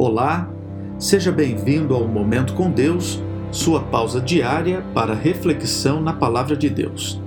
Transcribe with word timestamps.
Olá, 0.00 0.48
seja 0.96 1.32
bem-vindo 1.32 1.92
ao 1.92 2.06
Momento 2.06 2.54
com 2.54 2.70
Deus, 2.70 3.20
sua 3.50 3.80
pausa 3.80 4.20
diária 4.20 4.80
para 4.94 5.12
reflexão 5.12 6.00
na 6.00 6.12
Palavra 6.12 6.56
de 6.56 6.70
Deus. 6.70 7.20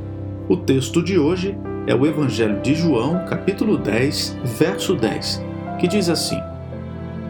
O 0.48 0.56
texto 0.56 1.04
de 1.04 1.20
hoje 1.20 1.58
é 1.86 1.94
o 1.94 2.06
Evangelho 2.06 2.62
de 2.62 2.74
João, 2.74 3.26
capítulo 3.26 3.78
10, 3.78 4.38
verso 4.58 4.96
10, 4.96 5.44
que 5.82 5.86
diz 5.86 6.08
assim: 6.08 6.40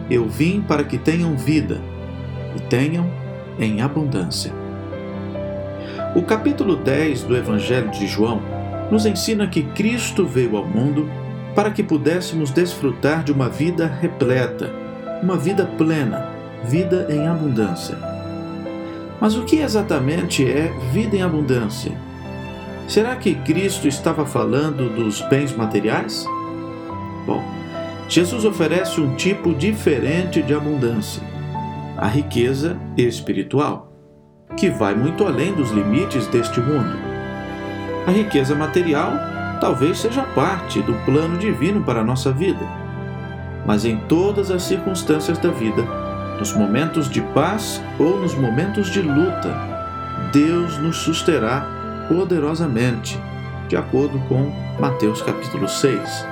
Eu 0.08 0.28
vim 0.28 0.60
para 0.60 0.84
que 0.84 0.96
tenham 0.96 1.36
vida 1.36 1.80
e 2.56 2.60
tenham 2.60 3.10
em 3.58 3.80
abundância. 3.80 4.52
O 6.14 6.22
capítulo 6.22 6.76
10 6.76 7.24
do 7.24 7.36
Evangelho 7.36 7.90
de 7.90 8.06
João 8.06 8.40
nos 8.92 9.06
ensina 9.06 9.48
que 9.48 9.64
Cristo 9.64 10.24
veio 10.24 10.56
ao 10.56 10.64
mundo 10.64 11.10
para 11.52 11.72
que 11.72 11.82
pudéssemos 11.82 12.52
desfrutar 12.52 13.24
de 13.24 13.32
uma 13.32 13.48
vida 13.48 13.88
repleta, 13.88 14.81
uma 15.22 15.36
vida 15.36 15.64
plena, 15.78 16.26
vida 16.64 17.06
em 17.08 17.28
abundância. 17.28 17.96
Mas 19.20 19.36
o 19.36 19.44
que 19.44 19.60
exatamente 19.60 20.44
é 20.44 20.72
vida 20.90 21.16
em 21.16 21.22
abundância? 21.22 21.92
Será 22.88 23.14
que 23.14 23.36
Cristo 23.36 23.86
estava 23.86 24.26
falando 24.26 24.92
dos 24.94 25.22
bens 25.22 25.54
materiais? 25.54 26.26
Bom, 27.24 27.40
Jesus 28.08 28.44
oferece 28.44 29.00
um 29.00 29.14
tipo 29.14 29.54
diferente 29.54 30.42
de 30.42 30.52
abundância, 30.52 31.22
a 31.96 32.08
riqueza 32.08 32.76
espiritual, 32.96 33.92
que 34.56 34.68
vai 34.68 34.94
muito 34.94 35.24
além 35.24 35.54
dos 35.54 35.70
limites 35.70 36.26
deste 36.26 36.60
mundo. 36.60 36.98
A 38.06 38.10
riqueza 38.10 38.56
material 38.56 39.12
talvez 39.60 39.98
seja 39.98 40.22
parte 40.34 40.82
do 40.82 40.92
plano 41.04 41.38
divino 41.38 41.84
para 41.84 42.00
a 42.00 42.04
nossa 42.04 42.32
vida. 42.32 42.81
Mas 43.64 43.84
em 43.84 43.96
todas 44.08 44.50
as 44.50 44.62
circunstâncias 44.62 45.38
da 45.38 45.50
vida, 45.50 45.82
nos 46.38 46.52
momentos 46.54 47.08
de 47.08 47.20
paz 47.20 47.80
ou 47.98 48.20
nos 48.20 48.34
momentos 48.34 48.90
de 48.90 49.00
luta, 49.00 49.54
Deus 50.32 50.78
nos 50.78 50.96
susterá 50.96 51.66
poderosamente, 52.08 53.20
de 53.68 53.76
acordo 53.76 54.18
com 54.28 54.52
Mateus 54.80 55.22
capítulo 55.22 55.68
6. 55.68 56.26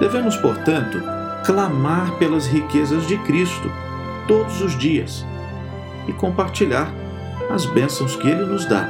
Devemos, 0.00 0.36
portanto, 0.36 1.00
clamar 1.44 2.12
pelas 2.18 2.46
riquezas 2.46 3.06
de 3.06 3.16
Cristo 3.18 3.70
todos 4.26 4.60
os 4.60 4.76
dias 4.76 5.26
e 6.08 6.12
compartilhar 6.12 6.92
as 7.50 7.66
bênçãos 7.66 8.16
que 8.16 8.28
Ele 8.28 8.44
nos 8.44 8.64
dá, 8.64 8.88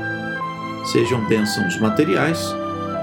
sejam 0.84 1.24
bênçãos 1.26 1.78
materiais 1.80 2.54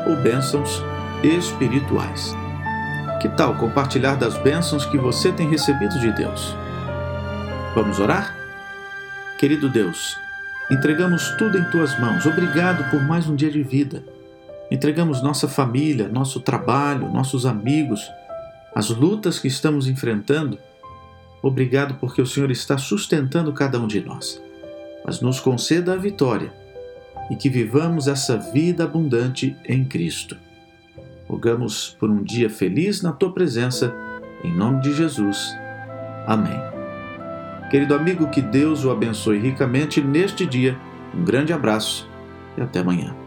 ou 0.08 0.16
bênçãos 0.18 0.84
espirituais. 1.24 2.36
Que 3.20 3.28
tal 3.28 3.56
compartilhar 3.56 4.16
das 4.16 4.38
bênçãos 4.38 4.86
que 4.86 4.96
você 4.96 5.32
tem 5.32 5.50
recebido 5.50 6.00
de 6.00 6.12
Deus? 6.12 6.56
Vamos 7.74 8.00
orar? 8.00 8.38
Querido 9.40 9.68
Deus, 9.70 10.16
entregamos 10.70 11.32
tudo 11.32 11.58
em 11.58 11.64
tuas 11.72 12.00
mãos. 12.00 12.28
Obrigado 12.28 12.88
por 12.92 13.02
mais 13.02 13.28
um 13.28 13.36
dia 13.36 13.50
de 13.50 13.64
vida. 13.64 14.04
Entregamos 14.70 15.24
nossa 15.24 15.48
família, 15.48 16.08
nosso 16.08 16.42
trabalho, 16.42 17.10
nossos 17.10 17.48
amigos, 17.48 18.08
as 18.76 18.90
lutas 18.90 19.40
que 19.40 19.48
estamos 19.48 19.88
enfrentando. 19.88 20.60
Obrigado 21.42 21.96
porque 21.96 22.22
o 22.22 22.26
Senhor 22.28 22.52
está 22.52 22.78
sustentando 22.78 23.52
cada 23.52 23.80
um 23.80 23.88
de 23.88 24.00
nós. 24.00 24.40
Mas 25.04 25.22
nos 25.22 25.40
conceda 25.40 25.94
a 25.94 25.98
vitória 25.98 26.54
e 27.32 27.36
que 27.36 27.50
vivamos 27.50 28.08
essa 28.08 28.38
vida 28.38 28.84
abundante 28.84 29.58
em 29.66 29.84
Cristo. 29.84 30.38
Rogamos 31.28 31.96
por 32.00 32.10
um 32.10 32.24
dia 32.24 32.50
feliz 32.50 33.02
na 33.02 33.12
tua 33.12 33.34
presença, 33.34 33.94
em 34.44 34.54
nome 34.54 34.82
de 34.82 34.94
Jesus. 34.94 35.54
Amém. 36.26 36.60
Querido 37.70 37.94
amigo, 37.94 38.30
que 38.30 38.42
Deus 38.42 38.86
o 38.86 38.92
abençoe 38.92 39.40
ricamente 39.40 40.02
neste 40.02 40.46
dia. 40.46 40.78
Um 41.14 41.24
grande 41.24 41.52
abraço 41.52 42.10
e 42.58 42.62
até 42.62 42.80
amanhã. 42.80 43.27